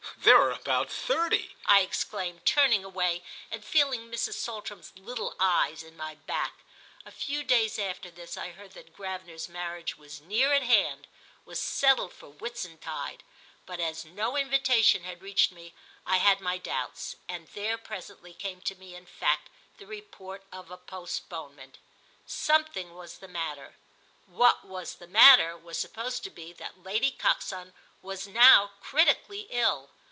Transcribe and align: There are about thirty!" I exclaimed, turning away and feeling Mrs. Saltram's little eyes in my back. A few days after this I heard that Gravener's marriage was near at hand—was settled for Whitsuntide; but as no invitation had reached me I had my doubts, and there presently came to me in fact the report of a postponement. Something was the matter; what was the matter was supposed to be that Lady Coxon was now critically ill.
There 0.23 0.39
are 0.39 0.51
about 0.51 0.91
thirty!" 0.91 1.55
I 1.65 1.79
exclaimed, 1.81 2.45
turning 2.45 2.83
away 2.83 3.23
and 3.49 3.65
feeling 3.65 4.11
Mrs. 4.11 4.35
Saltram's 4.35 4.91
little 4.95 5.35
eyes 5.39 5.81
in 5.81 5.97
my 5.97 6.13
back. 6.13 6.59
A 7.07 7.11
few 7.11 7.43
days 7.43 7.79
after 7.79 8.11
this 8.11 8.37
I 8.37 8.51
heard 8.51 8.73
that 8.73 8.95
Gravener's 8.95 9.49
marriage 9.49 9.97
was 9.97 10.21
near 10.21 10.53
at 10.53 10.61
hand—was 10.61 11.59
settled 11.59 12.13
for 12.13 12.27
Whitsuntide; 12.29 13.23
but 13.65 13.79
as 13.79 14.05
no 14.05 14.37
invitation 14.37 15.05
had 15.05 15.23
reached 15.23 15.51
me 15.51 15.73
I 16.05 16.17
had 16.17 16.39
my 16.39 16.59
doubts, 16.59 17.15
and 17.27 17.47
there 17.47 17.77
presently 17.79 18.33
came 18.35 18.61
to 18.61 18.75
me 18.75 18.93
in 18.93 19.07
fact 19.07 19.49
the 19.77 19.87
report 19.87 20.43
of 20.51 20.69
a 20.69 20.77
postponement. 20.77 21.79
Something 22.27 22.93
was 22.93 23.17
the 23.17 23.27
matter; 23.27 23.73
what 24.27 24.63
was 24.65 24.95
the 24.95 25.07
matter 25.07 25.57
was 25.57 25.79
supposed 25.79 26.23
to 26.25 26.29
be 26.29 26.53
that 26.53 26.83
Lady 26.83 27.09
Coxon 27.09 27.73
was 28.03 28.27
now 28.27 28.71
critically 28.83 29.47
ill. 29.49 29.89